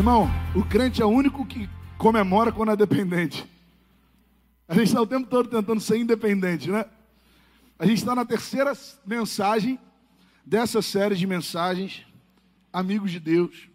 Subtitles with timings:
[0.00, 3.46] Irmão, o crente é o único que comemora quando é dependente.
[4.66, 6.86] A gente está o tempo todo tentando ser independente, né?
[7.78, 8.72] A gente está na terceira
[9.04, 9.78] mensagem
[10.42, 12.06] dessa série de mensagens,
[12.72, 13.68] Amigos de Deus.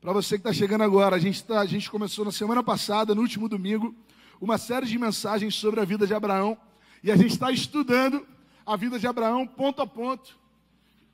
[0.00, 3.12] Para você que está chegando agora, a gente, tá, a gente começou na semana passada,
[3.12, 3.92] no último domingo,
[4.40, 6.56] uma série de mensagens sobre a vida de Abraão.
[7.02, 8.24] E a gente está estudando
[8.64, 10.38] a vida de Abraão ponto a ponto,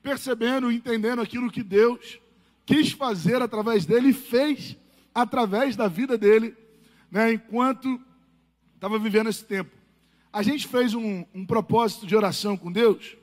[0.03, 2.19] percebendo, entendendo aquilo que Deus
[2.65, 4.75] quis fazer através dele e fez
[5.13, 6.55] através da vida dele,
[7.09, 7.99] né, enquanto
[8.73, 9.71] estava vivendo esse tempo.
[10.33, 13.15] A gente fez um, um propósito de oração com Deus,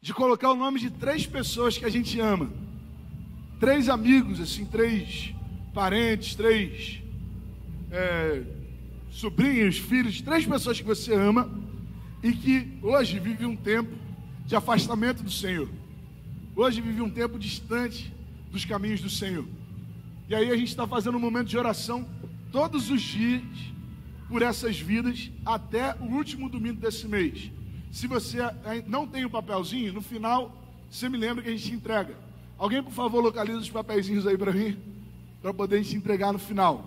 [0.00, 2.52] de colocar o nome de três pessoas que a gente ama,
[3.58, 5.34] três amigos, assim, três
[5.74, 7.02] parentes, três
[7.90, 8.44] é,
[9.10, 11.50] sobrinhos, filhos, três pessoas que você ama
[12.22, 13.90] e que hoje vive um tempo
[14.44, 15.68] de afastamento do Senhor.
[16.58, 18.10] Hoje vive um tempo distante
[18.50, 19.44] dos caminhos do Senhor.
[20.26, 22.08] E aí a gente está fazendo um momento de oração
[22.50, 23.42] todos os dias
[24.26, 27.50] por essas vidas até o último domingo desse mês.
[27.92, 28.38] Se você
[28.86, 30.50] não tem o papelzinho, no final
[30.90, 32.16] você me lembra que a gente entrega.
[32.56, 34.78] Alguém, por favor, localiza os papeizinhos aí para mim,
[35.42, 36.86] para poder a gente entregar no final.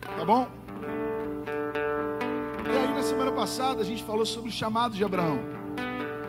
[0.00, 0.48] Tá bom?
[2.64, 5.40] E aí na semana passada a gente falou sobre o chamado de Abraão,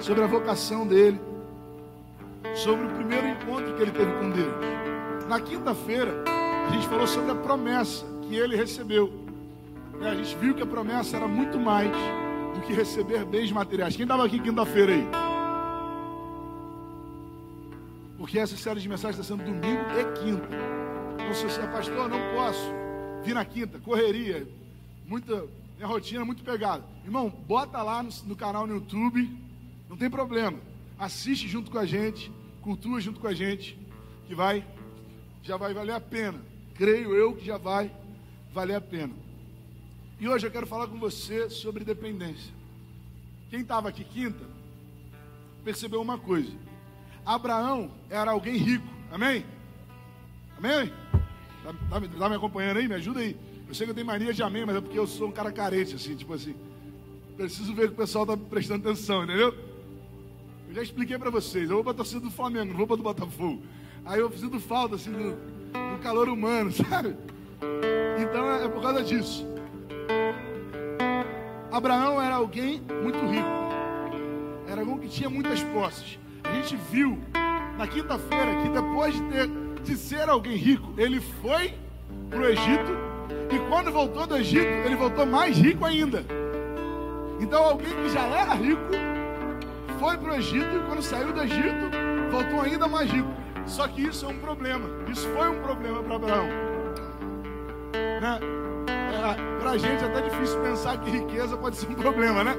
[0.01, 1.31] sobre a vocação dele
[2.55, 4.53] sobre o primeiro encontro que ele teve com Deus.
[5.27, 6.23] Na quinta-feira,
[6.67, 9.11] a gente falou sobre a promessa que ele recebeu.
[10.01, 11.91] A gente viu que a promessa era muito mais
[12.53, 13.95] do que receber bens materiais.
[13.95, 15.07] Quem estava aqui quinta-feira aí?
[18.17, 20.47] Porque essa série de mensagens está sendo domingo e quinta.
[21.15, 22.71] Então, se você é pastor, não posso
[23.23, 24.47] vir na quinta, correria,
[25.07, 26.83] muita minha rotina é muito pegada.
[27.03, 29.29] Irmão, bota lá no, no canal no YouTube,
[29.89, 30.57] não tem problema.
[31.03, 32.31] Assiste junto com a gente
[32.63, 33.77] cultua junto com a gente,
[34.25, 34.65] que vai,
[35.43, 36.39] já vai valer a pena.
[36.73, 37.91] Creio eu que já vai
[38.51, 39.13] valer a pena.
[40.19, 42.53] E hoje eu quero falar com você sobre dependência.
[43.49, 44.45] Quem estava aqui quinta,
[45.63, 46.51] percebeu uma coisa.
[47.25, 49.45] Abraão era alguém rico, amém?
[50.57, 50.91] Amém?
[51.57, 52.87] Está tá, tá me acompanhando aí?
[52.87, 53.37] Me ajuda aí.
[53.67, 55.51] Eu sei que eu tenho mania de amém, mas é porque eu sou um cara
[55.51, 56.55] carente, assim, tipo assim.
[57.35, 59.72] Preciso ver que o pessoal está prestando atenção, entendeu?
[60.73, 61.69] Eu já expliquei para vocês.
[61.69, 63.61] Eu vou para a torcida do Flamengo, não vou para do Botafogo.
[64.03, 65.37] Aí eu sinto falta, assim, do,
[66.01, 67.15] calor humano, sabe?
[68.19, 69.45] Então é, é por causa disso.
[71.71, 73.47] Abraão era alguém muito rico.
[74.67, 76.17] Era alguém que tinha muitas posses.
[76.43, 77.19] A gente viu
[77.77, 79.49] na quinta-feira que depois de, ter,
[79.83, 81.75] de ser alguém rico, ele foi
[82.31, 82.97] para o Egito.
[83.51, 86.25] E quando voltou do Egito, ele voltou mais rico ainda.
[87.39, 88.81] Então alguém que já era rico
[90.03, 91.89] foi para o Egito e quando saiu do Egito,
[92.29, 93.29] voltou ainda mais rico.
[93.65, 94.85] Só que isso é um problema.
[95.09, 96.47] Isso foi um problema para Abraão.
[97.93, 98.39] Né?
[98.89, 102.53] É, para a gente é até difícil pensar que riqueza pode ser um problema, né?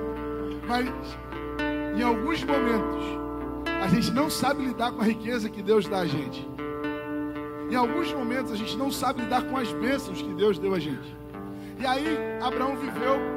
[0.67, 0.89] Mas
[1.99, 3.05] em alguns momentos
[3.83, 6.49] a gente não sabe lidar com a riqueza que Deus dá a gente.
[7.71, 10.79] Em alguns momentos a gente não sabe lidar com as bênçãos que Deus deu a
[10.79, 11.15] gente.
[11.79, 12.07] E aí
[12.41, 13.34] Abraão viveu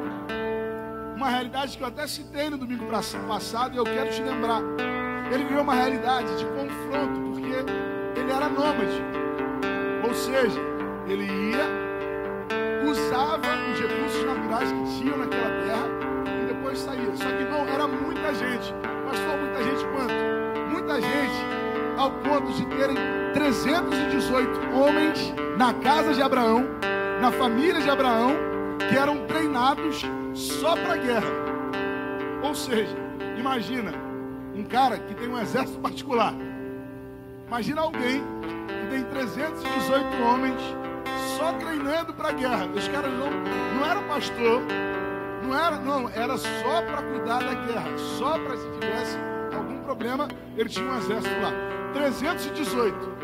[1.18, 4.62] uma realidade que eu até citei no domingo passado e eu quero te lembrar.
[5.34, 9.02] Ele viveu uma realidade de confronto, porque ele era nômade.
[10.08, 10.60] Ou seja,
[11.08, 11.66] ele ia,
[12.88, 15.88] usava os recursos naturais que tinham naquela terra
[16.40, 17.16] e depois saía.
[17.16, 18.72] Só que não, era muita gente.
[19.04, 20.72] Pastor, muita gente quanto?
[20.72, 22.96] Muita gente, ao ponto de terem
[23.34, 26.64] 318 homens na casa de Abraão,
[27.20, 28.36] na família de Abraão,
[28.88, 30.06] que eram treinados
[30.38, 31.28] só para guerra.
[32.44, 32.96] Ou seja,
[33.38, 33.92] imagina
[34.54, 36.34] um cara que tem um exército particular.
[37.48, 38.22] Imagina alguém
[38.68, 40.62] que tem 318 homens
[41.38, 42.68] só treinando para guerra.
[42.68, 43.32] Os caras não,
[43.80, 44.62] não eram pastor,
[45.44, 49.18] não era, não, era só para cuidar da guerra, só para se tivesse
[49.56, 51.52] algum problema, ele tinha um exército lá.
[51.94, 53.18] 318.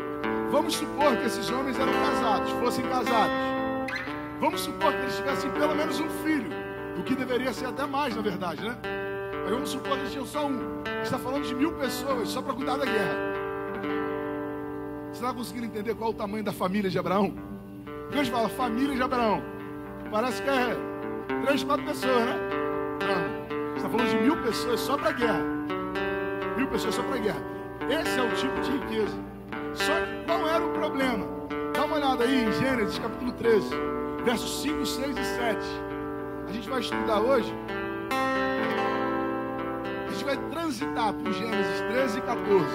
[0.50, 3.34] Vamos supor que esses homens eram casados, fossem casados.
[4.40, 6.63] Vamos supor que eles tivessem pelo menos um filho.
[6.98, 8.76] O que deveria ser até mais, na verdade, né?
[9.42, 10.82] Mas vamos supor que eles tinham só um.
[11.02, 13.34] está falando de mil pessoas só para cuidar da guerra.
[15.12, 17.34] Você está conseguindo entender qual é o tamanho da família de Abraão?
[18.10, 19.42] Deus fala família de Abraão.
[20.10, 20.76] Parece que é
[21.44, 22.36] três, quatro pessoas, né?
[23.02, 23.76] Não.
[23.76, 25.42] está falando de mil pessoas só para guerra.
[26.56, 27.42] Mil pessoas só para guerra.
[27.90, 29.16] Esse é o tipo de riqueza.
[29.74, 31.26] Só que qual era o problema?
[31.74, 33.68] Dá uma olhada aí em Gênesis capítulo 13,
[34.24, 35.93] versos 5, 6 e 7
[36.52, 37.52] gente vai estudar hoje,
[40.06, 42.66] a gente vai transitar por Gênesis 13 e 14.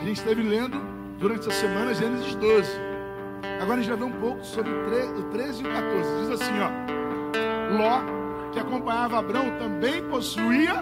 [0.00, 0.78] A gente esteve lendo
[1.18, 2.70] durante essa semana Gênesis 12.
[3.60, 4.84] Agora a gente vai ver um pouco sobre o
[5.30, 6.20] 13 e o 14.
[6.20, 6.94] Diz assim, ó.
[7.76, 10.80] Ló, que acompanhava Abraão, também possuía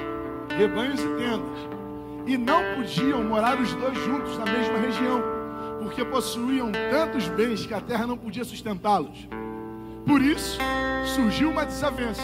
[0.56, 1.72] rebanhos e tendas.
[2.26, 5.22] E não podiam morar os dois juntos na mesma região,
[5.80, 9.28] porque possuíam tantos bens que a terra não podia sustentá-los.
[10.06, 10.58] Por isso,
[11.14, 12.22] surgiu uma desavença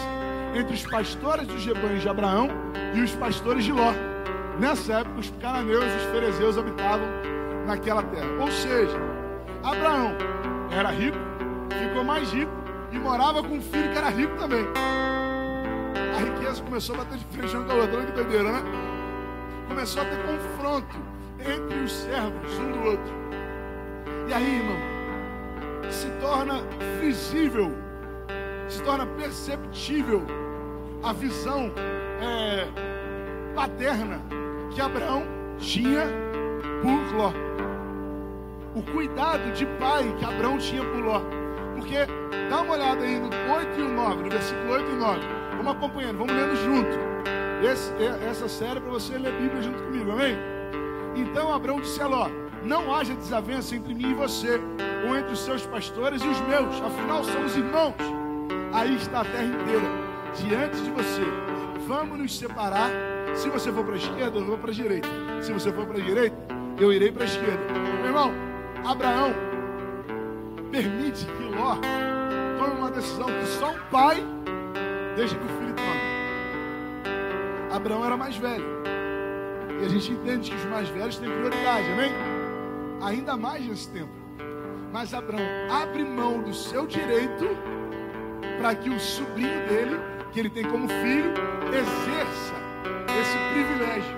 [0.53, 2.49] entre os pastores dos rebanhos de Abraão
[2.93, 3.93] e os pastores de Ló.
[4.59, 7.07] Nessa época, os cananeus e os ferezeus habitavam
[7.65, 8.27] naquela terra.
[8.39, 8.97] Ou seja,
[9.63, 10.15] Abraão
[10.71, 11.17] era rico,
[11.81, 12.51] ficou mais rico
[12.91, 14.65] e morava com um filho que era rico também.
[16.15, 18.63] A riqueza começou a bater de frente com a outra, que doideira, né?
[19.67, 20.97] Começou a ter confronto
[21.39, 23.13] entre os servos um do outro.
[24.27, 24.77] E aí, irmão,
[25.91, 26.61] se torna
[27.01, 27.71] visível,
[28.67, 30.23] se torna perceptível
[31.03, 31.71] a visão
[32.21, 32.67] é,
[33.55, 34.21] paterna
[34.71, 35.23] que Abraão
[35.57, 36.03] tinha
[36.81, 37.31] por Ló.
[38.75, 41.21] O cuidado de pai que Abraão tinha por Ló.
[41.75, 41.97] Porque
[42.49, 45.19] dá uma olhada aí no 8 e o 9, no versículo 8 e 9.
[45.57, 47.09] Vamos acompanhando, vamos lendo junto.
[47.63, 47.91] Esse,
[48.29, 50.37] essa série é para você ler a Bíblia junto comigo, amém?
[51.15, 52.29] Então Abraão disse a Ló:
[52.63, 54.59] Não haja desavença entre mim e você,
[55.07, 57.95] ou entre os seus pastores e os meus, afinal somos irmãos.
[58.73, 59.87] Aí está a terra inteira
[60.35, 61.23] diante de você.
[61.87, 62.91] Vamos nos separar.
[63.33, 65.07] Se você for para a esquerda, eu vou para a direita.
[65.41, 66.37] Se você for para a direita,
[66.77, 67.59] eu irei para a esquerda.
[67.97, 68.31] Meu irmão,
[68.85, 69.33] Abraão
[70.71, 71.77] permite que Ló
[72.59, 74.23] tome uma decisão que só um pai
[75.15, 75.99] deixa que o filho tome.
[77.71, 78.65] Abraão era mais velho.
[79.81, 82.11] E a gente entende que os mais velhos têm prioridade, amém?
[83.01, 84.11] Ainda mais nesse tempo.
[84.91, 87.47] Mas Abraão abre mão do seu direito
[88.57, 89.99] para que o sobrinho dele,
[90.31, 91.33] que ele tem como filho,
[91.67, 92.55] exerça
[93.19, 94.17] esse privilégio.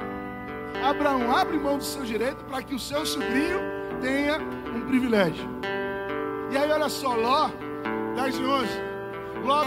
[0.83, 3.59] Abraão abre mão do seu direito para que o seu sobrinho
[4.01, 5.47] tenha um privilégio.
[6.51, 7.49] E aí, olha só, Ló,
[8.15, 8.67] 10 e 11.
[9.43, 9.63] Ló,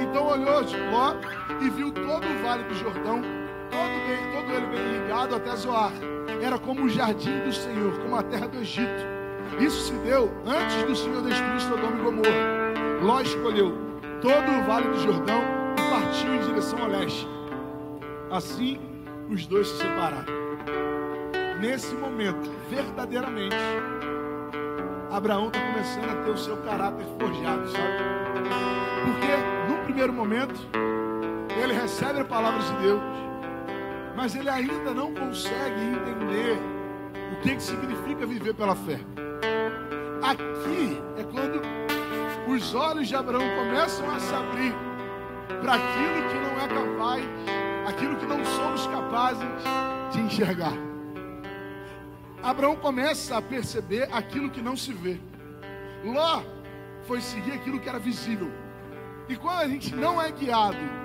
[0.00, 1.14] então olhou Ló
[1.60, 3.20] e viu todo o vale do Jordão,
[3.70, 5.92] todo, bem, todo ele bem ligado até Zoar.
[6.42, 9.20] Era como o jardim do Senhor, como a terra do Egito
[9.58, 13.02] isso se deu antes do Senhor destruir Sodoma e Gomorra.
[13.02, 13.76] Ló escolheu
[14.22, 15.42] todo o vale do Jordão
[15.76, 17.28] e partiu em direção ao leste.
[18.30, 18.80] Assim,
[19.28, 20.32] os dois se separaram.
[21.60, 23.56] Nesse momento, verdadeiramente,
[25.10, 27.98] Abraão está começando a ter o seu caráter forjado, sabe?
[29.04, 30.54] Porque, no primeiro momento,
[31.62, 33.00] ele recebe a palavra de Deus,
[34.20, 36.58] mas ele ainda não consegue entender
[37.32, 39.00] o que, que significa viver pela fé.
[40.22, 41.62] Aqui é quando
[42.46, 44.74] os olhos de Abraão começam a se abrir
[45.62, 47.24] para aquilo que não é capaz,
[47.88, 49.42] aquilo que não somos capazes
[50.12, 50.74] de enxergar.
[52.42, 55.18] Abraão começa a perceber aquilo que não se vê.
[56.04, 56.42] Ló
[57.04, 58.52] foi seguir aquilo que era visível.
[59.30, 60.99] E quando a gente não é guiado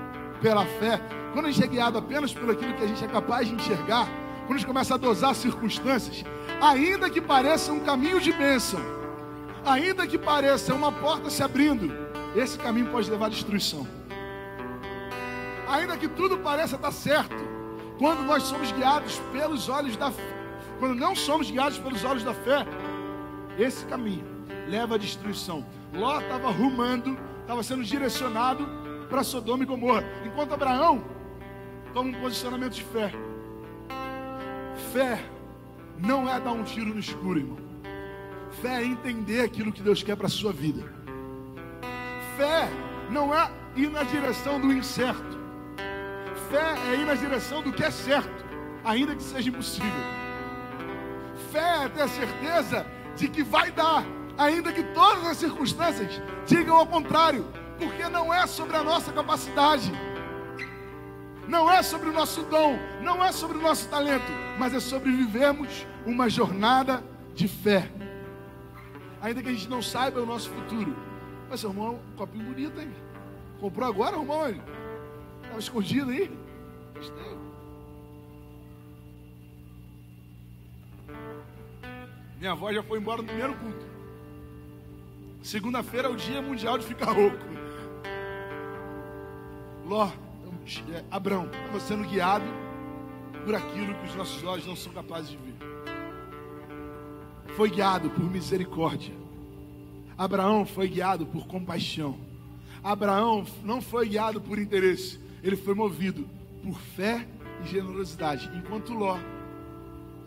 [0.45, 1.01] pela fé,
[1.33, 4.07] quando a gente é guiado apenas por aquilo que a gente é capaz de enxergar,
[4.45, 6.23] quando a gente começa a dosar circunstâncias,
[6.61, 8.79] ainda que pareça um caminho de bênção,
[9.65, 11.91] ainda que pareça uma porta se abrindo,
[12.35, 13.87] esse caminho pode levar à destruição.
[15.67, 17.43] Ainda que tudo pareça estar certo,
[17.97, 20.37] quando nós somos guiados pelos olhos da fé,
[20.77, 22.67] quando não somos guiados pelos olhos da fé,
[23.57, 24.27] esse caminho
[24.67, 25.65] leva à destruição.
[25.91, 31.03] Ló estava rumando, estava sendo direcionado para Sodoma e Gomorra, enquanto Abraão
[31.93, 33.11] toma um posicionamento de fé.
[34.91, 35.23] Fé
[35.97, 37.57] não é dar um tiro no escuro, irmão.
[38.61, 40.83] Fé é entender aquilo que Deus quer para a sua vida.
[42.37, 42.69] Fé
[43.09, 45.35] não é ir na direção do incerto.
[46.49, 48.45] Fé é ir na direção do que é certo,
[48.83, 49.89] ainda que seja impossível.
[51.51, 52.85] Fé é ter a certeza
[53.15, 54.03] de que vai dar,
[54.37, 57.45] ainda que todas as circunstâncias digam ao contrário,
[57.77, 59.91] porque não é sobre a nossa capacidade,
[61.47, 65.11] não é sobre o nosso dom, não é sobre o nosso talento, mas é sobre
[65.11, 67.03] vivermos uma jornada
[67.33, 67.91] de fé
[69.25, 70.95] ainda que a gente não saiba o nosso futuro.
[71.49, 72.93] Mas irmão, um copinho bonito, hein?
[73.59, 74.47] Comprou agora, irmão?
[75.41, 76.31] Estava escondido aí?
[76.93, 77.37] Gostei.
[82.37, 83.85] Minha avó já foi embora no primeiro culto.
[85.41, 87.37] Segunda-feira é o dia mundial de ficar rouco.
[89.85, 90.09] Ló,
[90.91, 92.45] é, Abrão, estava sendo guiado
[93.45, 95.55] por aquilo que os nossos olhos não são capazes de ver
[97.55, 99.13] foi guiado por misericórdia.
[100.17, 102.17] Abraão foi guiado por compaixão.
[102.83, 106.27] Abraão não foi guiado por interesse, ele foi movido
[106.61, 107.25] por fé
[107.63, 108.49] e generosidade.
[108.55, 109.17] Enquanto Ló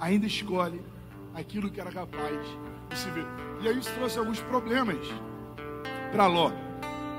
[0.00, 0.81] ainda escolhe
[1.35, 2.38] aquilo que era capaz
[2.88, 3.27] de se ver.
[3.61, 5.07] E aí isso trouxe alguns problemas
[6.11, 6.50] para Ló.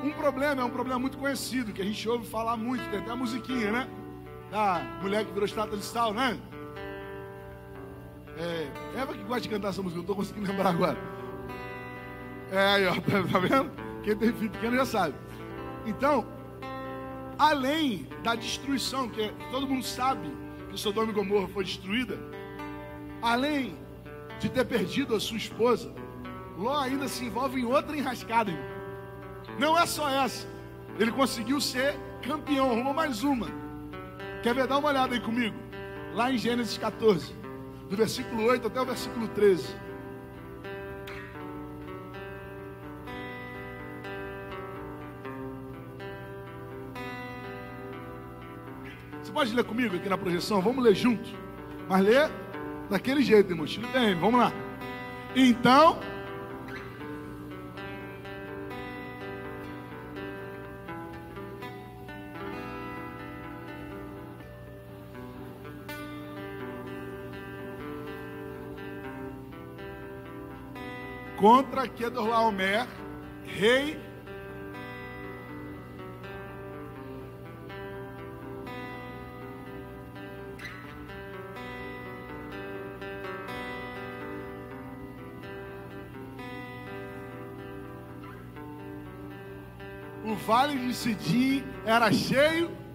[0.03, 3.11] Um problema é um problema muito conhecido, que a gente ouve falar muito, tem até
[3.11, 3.89] a musiquinha, né?
[4.49, 6.39] Da mulher que virou estátua de sal, né?
[8.37, 10.97] É, Eva que gosta de cantar essa música, não estou conseguindo lembrar agora.
[12.49, 12.93] É aí, ó,
[13.29, 13.71] tá, vendo?
[14.03, 15.15] Quem tem filho pequeno já sabe.
[15.85, 16.25] Então,
[17.37, 20.31] além da destruição, que todo mundo sabe
[20.69, 22.17] que Sodoma e Gomorra foi destruída,
[23.21, 23.77] além
[24.39, 25.93] de ter perdido a sua esposa,
[26.57, 28.51] Ló ainda se envolve em outra enrascada.
[28.51, 28.68] Irmão.
[29.59, 30.47] Não é só essa.
[30.97, 33.47] Ele conseguiu ser campeão, arrumou mais uma.
[34.41, 34.65] Quer ver?
[34.65, 35.55] Dá uma olhada aí comigo.
[36.13, 37.35] Lá em Gênesis 14,
[37.89, 39.75] do versículo 8 até o versículo 13.
[49.21, 50.61] Você pode ler comigo aqui na projeção?
[50.61, 51.29] Vamos ler junto.
[51.89, 52.29] Mas ler
[52.89, 53.65] daquele jeito, irmão.
[53.91, 54.53] Bem, vamos lá.
[55.35, 55.99] Então.
[71.39, 72.85] Contra Kedorlaomer,
[73.45, 73.97] rei
[90.25, 92.88] o vale de Sidim era cheio.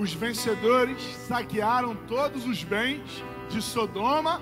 [0.00, 4.40] Os vencedores saquearam todos os bens de Sodoma.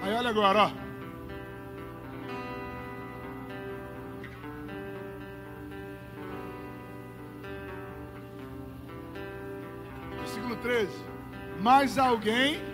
[0.00, 0.70] Aí olha agora, ó.
[10.20, 10.90] versículo 13.
[11.60, 12.69] Mas alguém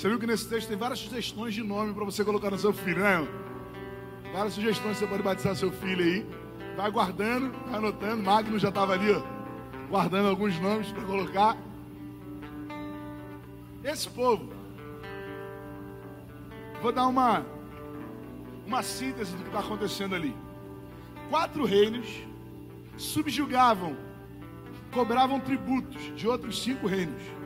[0.00, 2.72] Você viu que nesse texto tem várias sugestões de nome para você colocar no seu
[2.72, 3.28] filho, né?
[4.32, 6.26] Várias sugestões você pode batizar seu filho aí.
[6.74, 8.22] Vai guardando, vai anotando.
[8.22, 9.40] Magno já estava ali, ó
[9.90, 11.54] guardando alguns nomes para colocar.
[13.84, 14.48] Esse povo,
[16.80, 17.44] vou dar uma,
[18.66, 20.34] uma síntese do que está acontecendo ali.
[21.28, 22.08] Quatro reinos
[22.96, 23.94] subjugavam,
[24.92, 27.39] cobravam tributos de outros cinco reinos.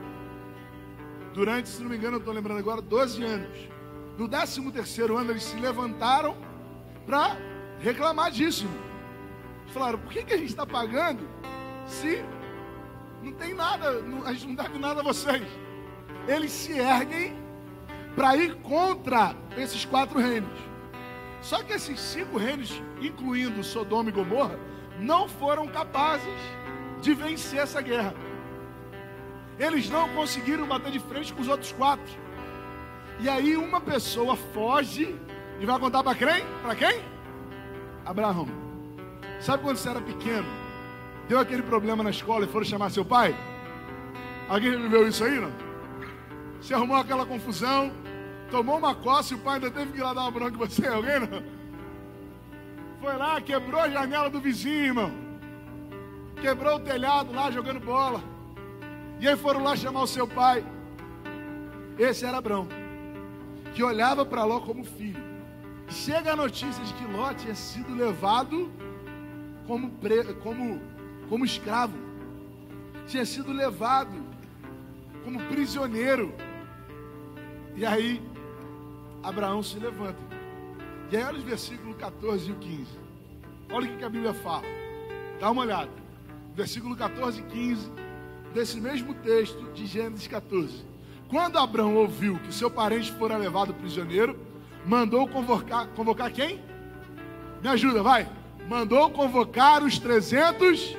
[1.34, 3.68] Durante, se não me engano, eu estou lembrando agora, 12 anos.
[4.16, 6.36] No 13 terceiro ano, eles se levantaram
[7.04, 7.36] para
[7.80, 8.68] reclamar disso.
[9.72, 11.28] Falaram, por que, que a gente está pagando
[11.86, 12.24] se
[13.20, 15.42] não tem nada, a gente não deve nada a vocês.
[16.28, 17.36] Eles se erguem
[18.14, 20.58] para ir contra esses quatro reinos.
[21.40, 24.58] Só que esses cinco reinos, incluindo Sodoma e Gomorra,
[25.00, 26.32] não foram capazes
[27.02, 28.14] de vencer essa guerra.
[29.58, 32.12] Eles não conseguiram bater de frente com os outros quatro.
[33.20, 35.14] E aí uma pessoa foge
[35.60, 36.44] e vai contar para quem?
[36.62, 37.00] Para quem?
[38.04, 38.48] Abraão.
[39.40, 40.46] Sabe quando você era pequeno?
[41.28, 43.34] Deu aquele problema na escola e foram chamar seu pai?
[44.48, 45.52] Alguém já viveu isso aí, não?
[46.60, 47.92] Você arrumou aquela confusão,
[48.50, 50.58] tomou uma coça e o pai ainda teve que ir lá dar uma bronca em
[50.58, 51.42] você, alguém não?
[53.00, 55.12] Foi lá, quebrou a janela do vizinho, irmão.
[56.40, 58.33] Quebrou o telhado lá jogando bola.
[59.20, 60.64] E aí foram lá chamar o seu pai.
[61.98, 62.66] Esse era Abrão,
[63.74, 65.22] que olhava para Ló como filho.
[65.88, 68.70] Chega a notícia de que Ló tinha sido levado
[69.66, 70.34] como, pre...
[70.34, 70.80] como
[71.28, 71.96] como escravo,
[73.06, 74.14] tinha sido levado
[75.24, 76.34] como prisioneiro.
[77.76, 78.22] E aí,
[79.22, 80.18] Abraão se levanta.
[81.10, 82.86] E aí, olha os versículos 14 e o 15.
[83.72, 84.64] Olha o que a Bíblia fala.
[85.40, 85.90] Dá uma olhada.
[86.54, 87.90] Versículo 14 e 15
[88.54, 90.84] desse mesmo texto de Gênesis 14.
[91.28, 94.38] Quando Abraão ouviu que seu parente fora levado prisioneiro,
[94.86, 96.62] mandou convocar, convocar quem?
[97.60, 98.28] Me ajuda, vai.
[98.68, 100.96] Mandou convocar os 300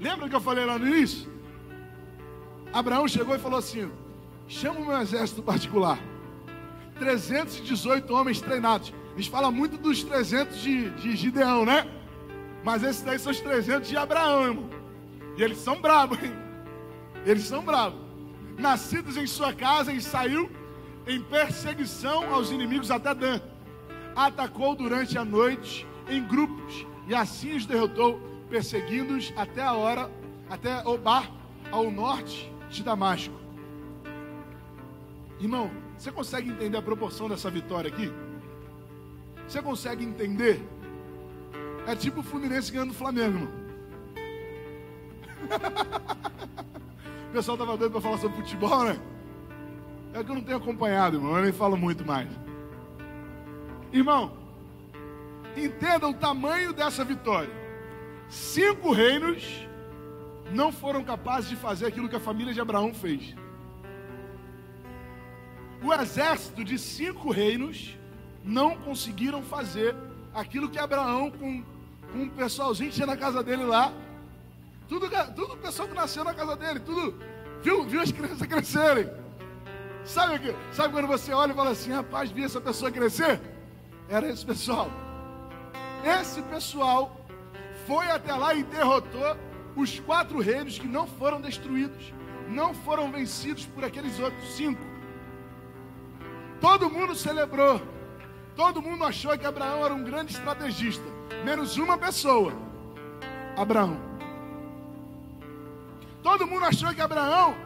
[0.00, 1.30] Lembra que eu falei lá no início?
[2.72, 3.90] Abraão chegou e falou assim:
[4.48, 5.98] chama o meu exército particular.
[6.98, 8.94] 318 homens treinados.
[9.14, 11.86] A gente fala muito dos 300 de, de Gideão, né?
[12.64, 14.79] Mas esses daí são os 300 de Abraão, irmão.
[15.36, 16.32] E eles são bravos, hein?
[17.24, 18.00] Eles são bravos.
[18.58, 20.50] nascidos em sua casa, e saiu
[21.06, 23.40] em perseguição aos inimigos até Dan.
[24.14, 30.10] Atacou durante a noite em grupos e assim os derrotou, perseguindo-os até a hora,
[30.48, 31.30] até Obar,
[31.70, 33.34] ao norte de Damasco.
[35.40, 38.12] Irmão, você consegue entender a proporção dessa vitória aqui?
[39.48, 40.62] Você consegue entender?
[41.86, 43.59] É tipo o Fluminense ganhando o Flamengo, irmão.
[47.28, 48.98] O pessoal estava doido para falar sobre futebol, né?
[50.12, 51.36] É que eu não tenho acompanhado, irmão.
[51.36, 52.28] Eu nem falo muito mais.
[53.92, 54.32] Irmão,
[55.56, 57.50] entenda o tamanho dessa vitória.
[58.28, 59.68] Cinco reinos
[60.52, 63.34] não foram capazes de fazer aquilo que a família de Abraão fez.
[65.82, 67.96] O exército de cinco reinos
[68.44, 69.94] não conseguiram fazer
[70.34, 71.62] aquilo que Abraão, com,
[72.12, 73.92] com um pessoalzinho que tinha na casa dele lá,
[74.90, 77.14] tudo, tudo pessoal que nasceu na casa dele, tudo
[77.62, 79.08] viu, viu as crianças crescerem.
[80.04, 83.40] Sabe, sabe quando você olha e fala assim, rapaz, vi essa pessoa crescer?
[84.08, 84.90] Era esse pessoal.
[86.04, 87.24] Esse pessoal
[87.86, 89.36] foi até lá e derrotou
[89.76, 92.12] os quatro reinos que não foram destruídos,
[92.48, 94.82] não foram vencidos por aqueles outros cinco.
[96.60, 97.80] Todo mundo celebrou,
[98.56, 101.04] todo mundo achou que Abraão era um grande estrategista,
[101.44, 102.52] menos uma pessoa:
[103.56, 104.09] Abraão.
[106.22, 107.56] Todo mundo achou que Abraão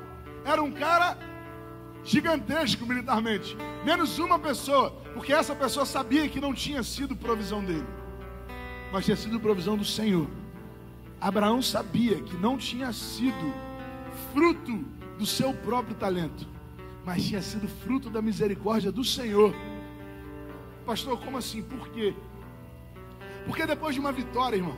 [0.45, 1.19] era um cara
[2.05, 7.87] gigantesco militarmente, menos uma pessoa, porque essa pessoa sabia que não tinha sido provisão dele,
[8.93, 10.29] mas tinha sido provisão do Senhor.
[11.21, 13.55] Abraão sabia que não tinha sido
[14.33, 14.85] fruto
[15.19, 16.47] do seu próprio talento,
[17.05, 19.55] mas tinha sido fruto da misericórdia do Senhor.
[20.85, 21.63] Pastor, como assim?
[21.63, 22.15] Por quê?
[23.47, 24.77] Porque depois de uma vitória, irmão,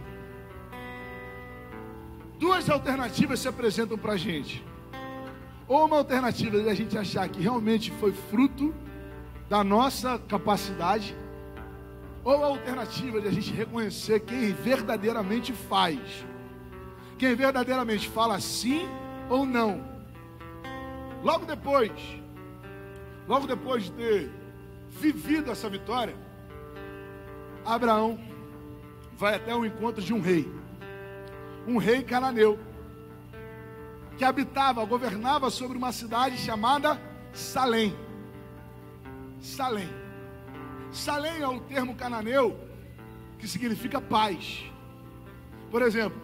[2.38, 4.64] duas alternativas se apresentam para a gente.
[5.68, 8.74] Ou uma alternativa de a gente achar que realmente foi fruto
[9.48, 11.16] da nossa capacidade,
[12.24, 16.00] ou a alternativa de a gente reconhecer quem verdadeiramente faz.
[17.18, 18.86] Quem verdadeiramente fala sim
[19.30, 19.82] ou não.
[21.22, 21.92] Logo depois,
[23.26, 24.30] logo depois de ter
[24.90, 26.16] vivido essa vitória,
[27.64, 28.18] Abraão
[29.16, 30.50] vai até o encontro de um rei,
[31.66, 32.58] um rei cananeu,
[34.16, 37.00] que habitava, governava sobre uma cidade chamada
[37.32, 37.94] Salém.
[39.40, 39.88] Salém.
[40.90, 42.58] Salém é o termo cananeu
[43.38, 44.64] que significa paz.
[45.70, 46.20] Por exemplo,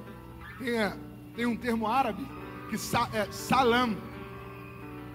[0.58, 0.96] tem, é,
[1.36, 2.26] tem um termo árabe
[2.70, 3.96] que é salam.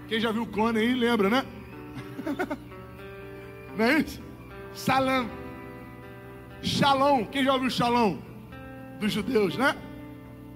[0.06, 1.44] Quem já viu o clone aí lembra, né?
[3.76, 4.22] Não é isso?
[4.72, 5.28] Salam.
[6.62, 7.26] Shalom.
[7.26, 8.18] Quem já ouviu shalom?
[9.00, 9.76] Dos judeus, né?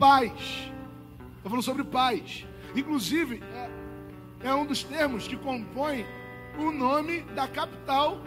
[0.03, 0.33] Paz.
[1.37, 2.45] Estou falando sobre paz.
[2.75, 6.05] Inclusive, é, é um dos termos que compõe
[6.59, 8.21] o nome da capital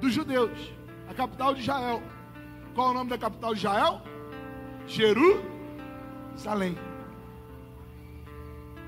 [0.00, 0.72] dos judeus.
[1.08, 2.00] A capital de Israel.
[2.72, 4.00] Qual é o nome da capital de Israel?
[4.86, 6.78] Jerusalém.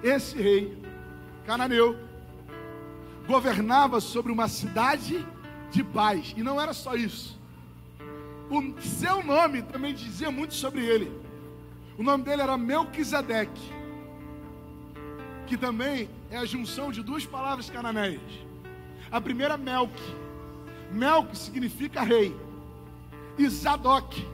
[0.05, 0.79] Esse rei
[1.45, 1.99] cananeu
[3.27, 5.27] governava sobre uma cidade
[5.73, 6.33] de paz.
[6.37, 7.37] E não era só isso.
[8.49, 11.32] O seu nome também dizia muito sobre ele.
[11.99, 13.73] O nome dele era Melquisedeque,
[15.47, 18.23] que também é a junção de duas palavras cananeias.
[19.11, 19.93] A primeira, Melk.
[20.91, 22.35] Melk significa rei.
[23.37, 24.27] E Zadok,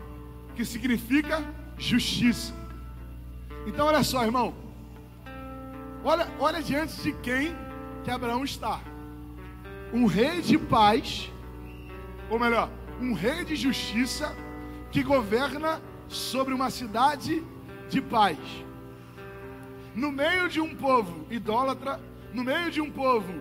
[0.54, 1.44] que significa
[1.76, 2.54] justiça.
[3.66, 4.54] Então, olha só, irmão.
[6.04, 7.56] Olha, olha diante de quem
[8.04, 8.80] que Abraão está.
[9.92, 11.30] Um rei de paz,
[12.30, 14.34] ou melhor, um rei de justiça
[14.90, 17.44] que governa sobre uma cidade
[17.88, 18.38] de paz.
[19.94, 22.00] No meio de um povo idólatra,
[22.32, 23.32] no meio de um povo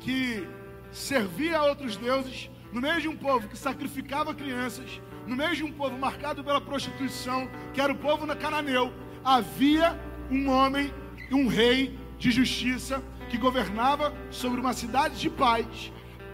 [0.00, 0.46] que
[0.90, 5.64] servia a outros deuses, no meio de um povo que sacrificava crianças, no meio de
[5.64, 8.92] um povo marcado pela prostituição, que era o povo na cananeu,
[9.24, 9.98] havia
[10.30, 10.92] um homem,
[11.30, 15.92] um rei de justiça que governava sobre uma cidade de paz.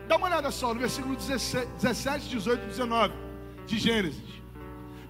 [0.09, 3.15] Dá uma olhada só no versículo 17, 18 e 19
[3.67, 4.43] de Gênesis.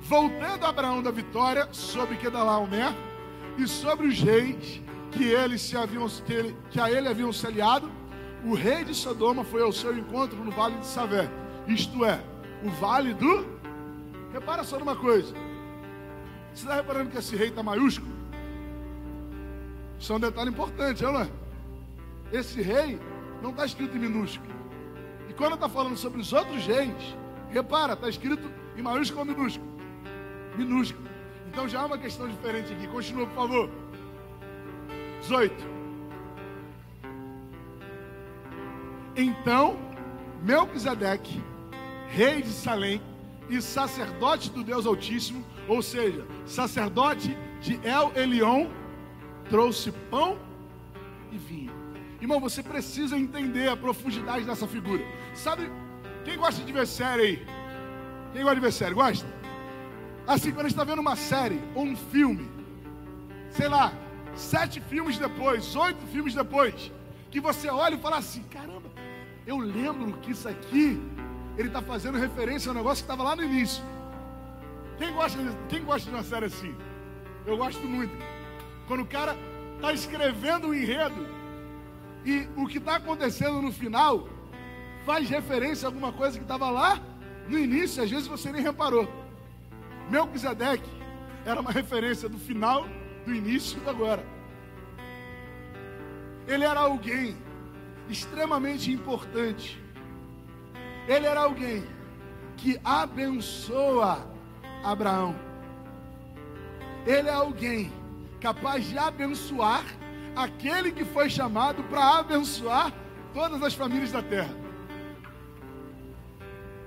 [0.08, 2.94] Voltando Abraão da vitória sobre Kedalaomer
[3.58, 4.80] e sobre os reis
[5.12, 7.92] que, ele se haviam, que, ele, que a ele haviam se aliado,
[8.42, 11.28] o rei de Sodoma foi ao seu encontro no vale de Savé,
[11.66, 12.24] isto é,
[12.64, 13.58] o vale do
[14.32, 15.34] Repara só numa coisa.
[16.54, 18.10] Você está reparando que esse rei está maiúsculo?
[19.98, 21.28] Isso é um detalhe importante, não é?
[22.32, 22.98] Esse rei
[23.42, 24.54] não está escrito em minúsculo.
[25.28, 27.14] E quando está falando sobre os outros reis,
[27.50, 29.67] repara, está escrito em maiúsculo ou minúsculo?
[30.58, 31.08] minúsculo.
[31.48, 32.86] Então já é uma questão diferente aqui.
[32.86, 33.70] Continua, por favor.
[35.20, 35.54] 18.
[39.16, 39.76] Então,
[40.42, 41.42] Melquisedeque,
[42.08, 43.02] rei de Salém
[43.48, 48.68] e sacerdote do Deus Altíssimo, ou seja, sacerdote de El Elion,
[49.50, 50.38] trouxe pão
[51.32, 51.72] e vinho.
[52.20, 55.02] Irmão, você precisa entender a profundidade dessa figura.
[55.34, 55.70] Sabe,
[56.24, 57.46] quem gosta de ver série aí?
[58.32, 58.94] Quem gosta de ver série?
[58.94, 59.37] Gosta?
[60.28, 62.46] Assim, quando a gente está vendo uma série ou um filme,
[63.48, 63.94] sei lá,
[64.34, 66.92] sete filmes depois, oito filmes depois,
[67.30, 68.90] que você olha e fala assim: caramba,
[69.46, 71.00] eu lembro que isso aqui,
[71.56, 73.82] ele está fazendo referência ao negócio que estava lá no início.
[74.98, 76.76] Quem gosta, de, quem gosta de uma série assim?
[77.46, 78.12] Eu gosto muito.
[78.86, 79.34] Quando o cara
[79.76, 81.26] está escrevendo o um enredo
[82.26, 84.28] e o que está acontecendo no final
[85.06, 87.00] faz referência a alguma coisa que estava lá
[87.48, 89.08] no início, às vezes você nem reparou.
[90.10, 90.88] Melquisedeque
[91.44, 92.86] era uma referência do final,
[93.24, 94.24] do início e do agora.
[96.46, 97.36] Ele era alguém
[98.08, 99.82] extremamente importante.
[101.06, 101.84] Ele era alguém
[102.56, 104.26] que abençoa
[104.82, 105.34] Abraão.
[107.06, 107.92] Ele é alguém
[108.40, 109.84] capaz de abençoar
[110.34, 112.92] aquele que foi chamado para abençoar
[113.34, 114.54] todas as famílias da terra.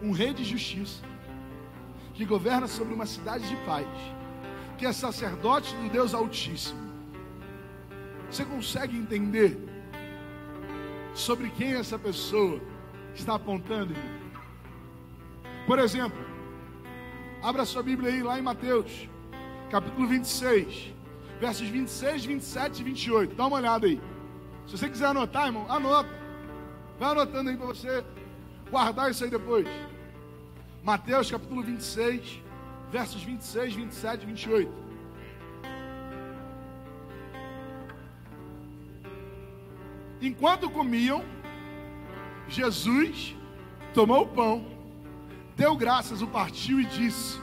[0.02, 1.11] Um rei de justiça
[2.13, 3.88] que governa sobre uma cidade de paz,
[4.78, 6.80] que é sacerdote do Deus Altíssimo.
[8.30, 9.58] Você consegue entender
[11.13, 12.62] sobre quem essa pessoa
[13.13, 13.93] está apontando?
[15.67, 16.17] Por exemplo,
[17.41, 19.10] abra sua Bíblia aí lá em Mateus,
[19.69, 20.93] capítulo 26,
[21.39, 23.36] versos 26, 27 e 28.
[23.36, 24.02] Dá uma olhada aí.
[24.65, 26.10] Se você quiser anotar, irmão, anota.
[27.00, 28.06] Vai anotando aí para você
[28.69, 29.67] guardar isso aí depois.
[30.84, 32.41] Mateus capítulo 26,
[32.91, 34.72] versos 26, 27 e 28.
[40.20, 41.24] Enquanto comiam,
[42.48, 43.36] Jesus
[43.94, 44.65] tomou o pão,
[45.56, 47.39] deu graças, o partiu e disse: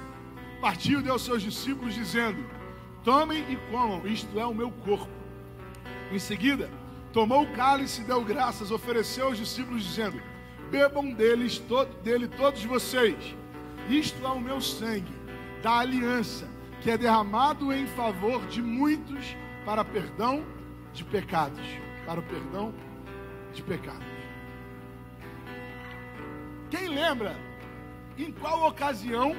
[0.61, 2.45] Partiu deu aos seus discípulos, dizendo:
[3.05, 5.13] Tomem e comam, isto é o meu corpo.
[6.11, 6.69] Em seguida,
[7.13, 10.21] tomou o cálice, deu graças, ofereceu aos discípulos, dizendo:
[10.71, 13.37] Bebam deles, todo, dele todos vocês.
[13.89, 15.13] Isto é o meu sangue,
[15.63, 16.47] da aliança,
[16.81, 20.45] que é derramado em favor de muitos para perdão
[20.93, 22.73] de pecados para o perdão
[23.53, 24.03] de pecados.
[26.71, 27.37] Quem lembra
[28.17, 29.37] em qual ocasião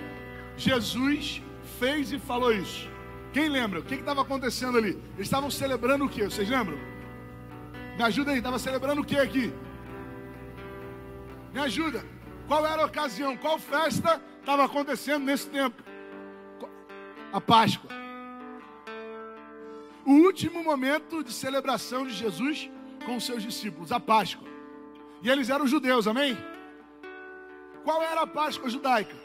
[0.56, 1.42] Jesus
[1.80, 2.88] fez e falou isso?
[3.34, 3.80] Quem lembra?
[3.80, 4.90] O que estava acontecendo ali?
[5.16, 6.24] Eles estavam celebrando o que?
[6.26, 6.78] Vocês lembram?
[7.98, 9.52] Me ajuda aí, estava celebrando o que aqui?
[11.54, 12.04] Me ajuda.
[12.48, 13.38] Qual era a ocasião?
[13.38, 15.84] Qual festa estava acontecendo nesse tempo?
[17.32, 18.00] A Páscoa
[20.10, 22.68] o último momento de celebração de Jesus
[23.06, 24.48] com seus discípulos, a Páscoa.
[25.22, 26.36] E eles eram judeus, amém?
[27.84, 29.16] Qual era a Páscoa judaica?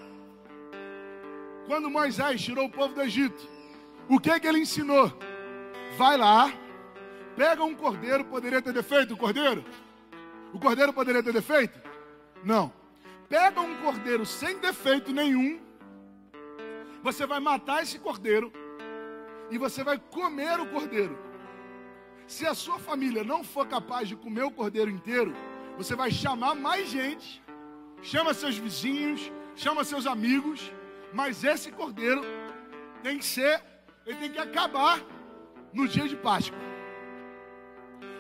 [1.67, 3.49] Quando Moisés tirou o povo do Egito,
[4.11, 5.11] o que que ele ensinou?
[5.97, 6.53] Vai lá,
[7.35, 9.65] pega um cordeiro, poderia ter defeito o cordeiro?
[10.53, 11.81] O cordeiro poderia ter defeito?
[12.45, 12.73] Não.
[13.29, 15.61] Pega um cordeiro sem defeito nenhum,
[17.03, 18.53] você vai matar esse cordeiro
[19.51, 21.19] e você vai comer o cordeiro.
[22.27, 25.35] Se a sua família não for capaz de comer o cordeiro inteiro,
[25.77, 27.43] você vai chamar mais gente,
[28.03, 30.73] chama seus vizinhos, chama seus amigos,
[31.13, 32.23] mas esse cordeiro
[33.03, 33.63] tem que ser,
[34.07, 35.01] ele tem que acabar
[35.73, 36.59] no dia de Páscoa.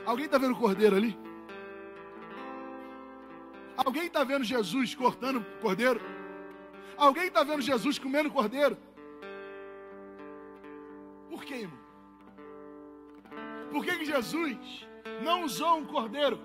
[0.05, 1.19] Alguém está vendo o cordeiro ali?
[3.77, 6.01] Alguém está vendo Jesus cortando cordeiro?
[6.97, 8.77] Alguém está vendo Jesus comendo cordeiro?
[11.29, 11.79] Por quê, irmão?
[13.71, 14.87] Por que, que Jesus
[15.23, 16.41] não usou um cordeiro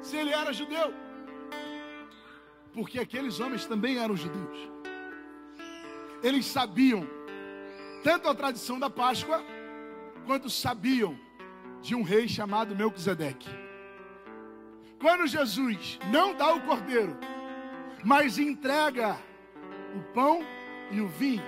[0.00, 0.94] se ele era judeu?
[2.72, 4.56] Porque aqueles homens também eram judeus.
[6.22, 7.06] Eles sabiam
[8.04, 9.42] tanto a tradição da Páscoa,
[10.26, 11.18] quanto sabiam
[11.82, 13.65] de um rei chamado Melquisedeque.
[15.00, 17.16] Quando Jesus não dá o cordeiro,
[18.04, 19.18] mas entrega
[19.94, 20.44] o pão
[20.90, 21.42] e o vinho,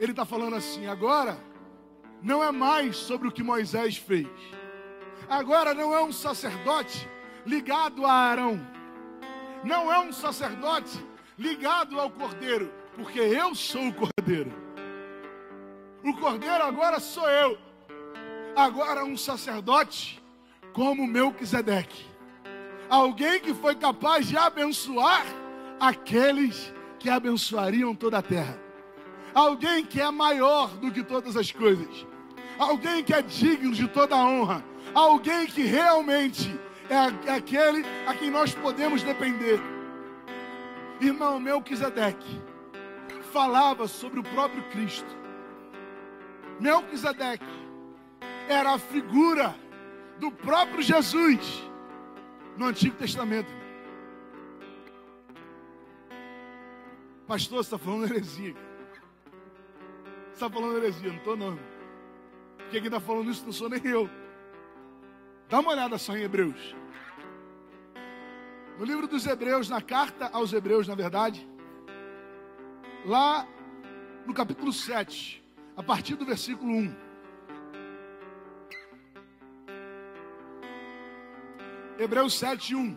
[0.00, 1.38] ele está falando assim: agora
[2.22, 4.28] não é mais sobre o que Moisés fez.
[5.28, 7.08] Agora não é um sacerdote
[7.44, 8.58] ligado a Arão.
[9.62, 11.04] Não é um sacerdote
[11.36, 14.52] ligado ao cordeiro, porque eu sou o cordeiro.
[16.02, 17.58] O cordeiro agora sou eu.
[18.56, 20.22] Agora um sacerdote
[20.72, 22.07] como Melquisedeque.
[22.88, 25.24] Alguém que foi capaz de abençoar
[25.78, 28.68] aqueles que abençoariam toda a terra
[29.34, 32.06] alguém que é maior do que todas as coisas,
[32.58, 36.58] alguém que é digno de toda a honra, alguém que realmente
[36.90, 39.60] é, é aquele a quem nós podemos depender.
[41.00, 42.40] Irmão Melquisedeque
[43.32, 45.16] falava sobre o próprio Cristo.
[46.58, 47.44] Melquisedeque
[48.48, 49.54] era a figura
[50.18, 51.67] do próprio Jesus
[52.58, 53.48] no Antigo Testamento.
[57.26, 58.54] Pastor, você está falando heresia.
[60.26, 61.58] Você está falando heresia, não estou não.
[62.70, 64.10] Quem está falando isso não sou nem eu.
[65.48, 66.74] Dá uma olhada só em Hebreus.
[68.76, 71.48] No livro dos Hebreus, na carta aos Hebreus, na verdade,
[73.04, 73.46] lá
[74.26, 75.42] no capítulo 7,
[75.76, 77.07] a partir do versículo 1.
[81.98, 82.96] Hebreus 7, 1.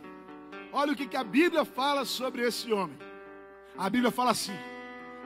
[0.72, 2.96] Olha o que, que a Bíblia fala sobre esse homem.
[3.76, 4.54] A Bíblia fala assim: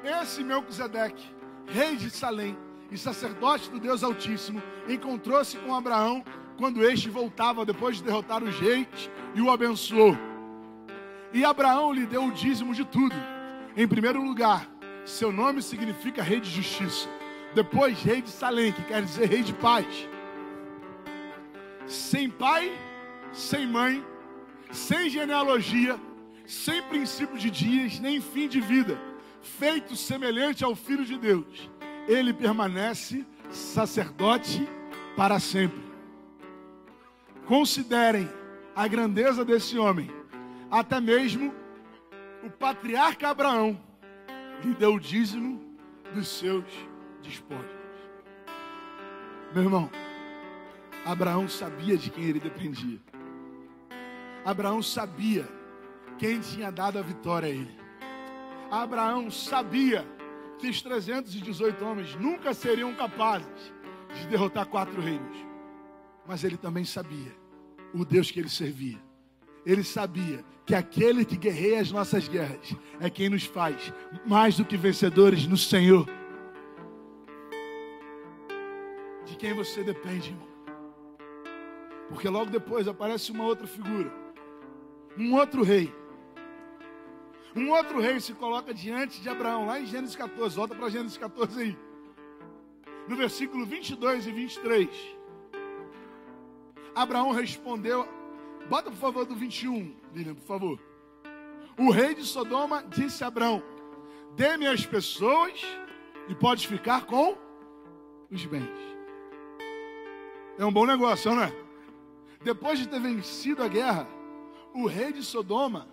[0.01, 1.25] Esse Melquisedeque,
[1.67, 2.57] rei de Salém
[2.89, 6.23] e sacerdote do Deus Altíssimo, encontrou-se com Abraão
[6.57, 10.17] quando este voltava depois de derrotar os reis e o abençoou.
[11.33, 13.15] E Abraão lhe deu o dízimo de tudo.
[13.75, 14.69] Em primeiro lugar,
[15.03, 17.09] seu nome significa rei de justiça.
[17.53, 19.85] Depois, rei de Salém, que quer dizer rei de paz.
[21.85, 22.71] Sem pai,
[23.36, 24.04] sem mãe,
[24.71, 26.00] sem genealogia,
[26.48, 28.98] sem princípio de dias, nem fim de vida,
[29.41, 31.69] feito semelhante ao Filho de Deus,
[32.08, 34.67] ele permanece sacerdote
[35.17, 35.84] para sempre.
[37.45, 38.30] Considerem
[38.76, 40.10] a grandeza desse homem,
[40.71, 41.54] até mesmo
[42.43, 43.80] o patriarca Abraão
[44.63, 45.62] lhe deu o dízimo
[46.13, 46.65] dos seus
[47.21, 47.65] despojos.
[49.54, 49.89] Meu irmão,
[51.06, 53.00] Abraão sabia de quem ele dependia.
[54.45, 55.47] Abraão sabia
[56.19, 57.75] quem tinha dado a vitória a ele.
[58.69, 60.05] Abraão sabia
[60.60, 63.73] que os 318 homens nunca seriam capazes
[64.13, 65.36] de derrotar quatro reinos.
[66.27, 67.36] Mas ele também sabia
[67.93, 68.99] o Deus que ele servia.
[69.65, 73.91] Ele sabia que aquele que guerreia as nossas guerras é quem nos faz
[74.25, 76.08] mais do que vencedores no Senhor.
[79.25, 80.47] De quem você depende, irmão?
[82.10, 84.12] Porque logo depois aparece uma outra figura,
[85.17, 85.93] um outro rei.
[87.56, 90.56] Um outro rei se coloca diante de Abraão, lá em Gênesis 14.
[90.56, 91.78] Volta para Gênesis 14 aí.
[93.08, 94.89] No versículo 22 e 23.
[96.93, 98.08] Abraão respondeu
[98.69, 100.80] Bota por favor do 21, Lilian, por favor.
[101.78, 103.62] O rei de Sodoma disse a Abraão:
[104.36, 105.62] Dê-me as pessoas
[106.28, 107.38] e pode ficar com
[108.32, 108.95] os bens.
[110.58, 111.56] É um bom negócio, não é?
[112.43, 114.08] Depois de ter vencido a guerra,
[114.75, 115.88] o rei de Sodoma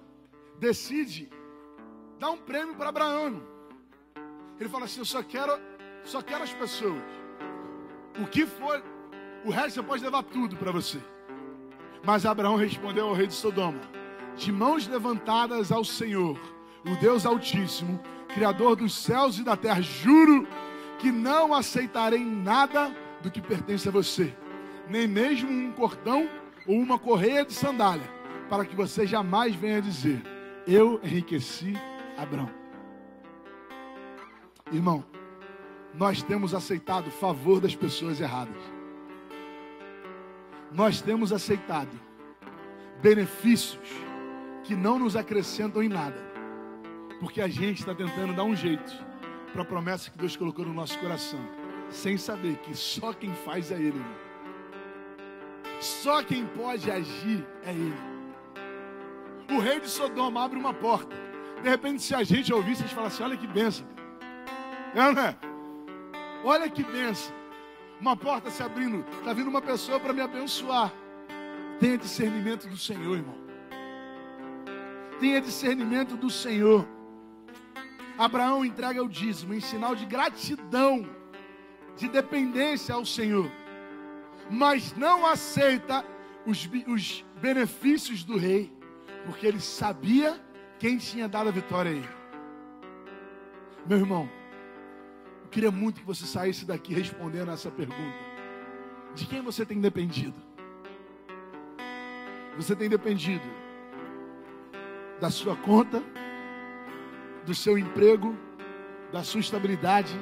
[0.58, 1.30] decide
[2.18, 3.40] dar um prêmio para Abraão.
[4.58, 5.52] Ele fala assim: Eu só quero,
[6.04, 7.02] só quero as pessoas.
[8.20, 8.82] O que for,
[9.44, 11.00] o resto você pode levar tudo para você.
[12.04, 13.80] Mas Abraão respondeu ao rei de Sodoma:
[14.36, 16.36] De mãos levantadas ao Senhor,
[16.84, 18.00] o Deus Altíssimo,
[18.34, 20.46] Criador dos céus e da terra, juro
[20.98, 24.36] que não aceitarei nada do que pertence a você,
[24.88, 26.28] nem mesmo um cordão
[26.66, 30.22] ou uma correia de sandália, para que você jamais venha dizer:
[30.66, 31.74] Eu enriqueci
[32.16, 32.50] Abraão.
[34.70, 35.04] Irmão,
[35.94, 38.82] nós temos aceitado o favor das pessoas erradas
[40.74, 41.90] nós temos aceitado
[43.00, 43.88] benefícios
[44.64, 46.16] que não nos acrescentam em nada,
[47.20, 48.92] porque a gente está tentando dar um jeito
[49.52, 51.40] para a promessa que Deus colocou no nosso coração,
[51.90, 54.02] sem saber que só quem faz é Ele.
[55.80, 58.11] Só quem pode agir é Ele.
[59.54, 61.14] O rei de Sodoma abre uma porta.
[61.62, 63.86] De repente, se a gente ouvisse, a gente fala assim: olha que benção.
[64.94, 65.36] É, não é?
[66.44, 67.42] Olha que benção
[68.02, 70.92] uma porta se abrindo, está vindo uma pessoa para me abençoar.
[71.78, 73.36] Tenha discernimento do Senhor, irmão.
[75.20, 76.84] Tenha discernimento do Senhor.
[78.18, 81.08] Abraão entrega o dízimo em sinal de gratidão,
[81.96, 83.48] de dependência ao Senhor,
[84.50, 86.04] mas não aceita
[86.44, 88.72] os, os benefícios do rei,
[89.24, 90.40] porque ele sabia
[90.78, 92.08] quem tinha dado a vitória a ele.
[93.86, 94.28] Meu irmão,
[95.50, 98.18] queria muito que você saísse daqui respondendo essa pergunta:
[99.14, 100.34] De quem você tem dependido?
[102.56, 103.44] Você tem dependido
[105.20, 106.02] da sua conta,
[107.46, 108.36] do seu emprego,
[109.12, 110.14] da sua estabilidade,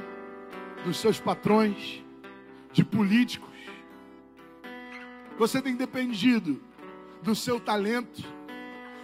[0.84, 2.04] dos seus patrões,
[2.72, 3.48] de políticos.
[5.38, 6.62] Você tem dependido
[7.22, 8.22] do seu talento.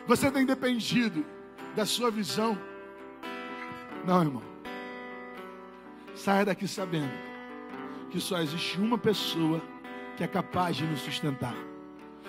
[0.06, 1.24] Você tem dependido
[1.74, 2.56] da sua visão.
[4.04, 4.42] Não, irmão.
[6.14, 7.12] Saia daqui sabendo
[8.10, 9.60] que só existe uma pessoa
[10.16, 11.54] que é capaz de nos sustentar.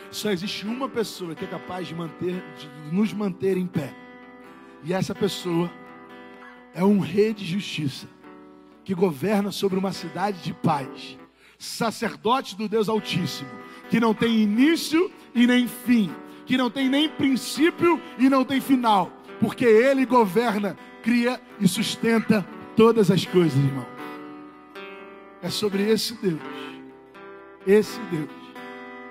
[0.09, 3.93] Só existe uma pessoa que é capaz de, manter, de nos manter em pé.
[4.83, 5.71] E essa pessoa
[6.73, 8.07] é um rei de justiça
[8.83, 11.17] que governa sobre uma cidade de paz,
[11.59, 13.49] sacerdote do Deus Altíssimo,
[13.89, 16.09] que não tem início e nem fim,
[16.47, 22.47] que não tem nem princípio e não tem final, porque ele governa, cria e sustenta
[22.75, 23.85] todas as coisas, irmão.
[25.41, 26.41] É sobre esse Deus,
[27.67, 28.29] esse Deus,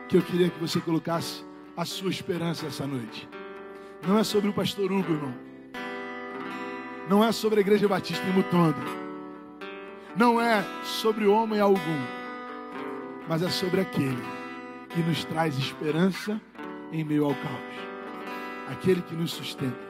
[0.08, 1.44] que eu queria que você colocasse
[1.76, 3.28] a sua esperança essa noite.
[4.08, 5.34] Não é sobre o pastor Hugo, irmão.
[7.08, 8.80] Não é sobre a Igreja Batista em Mutondo.
[10.16, 12.00] Não é sobre homem algum.
[13.28, 14.22] Mas é sobre aquele
[14.88, 16.40] que nos traz esperança
[16.92, 17.76] em meio ao caos.
[18.68, 19.85] Aquele que nos sustenta.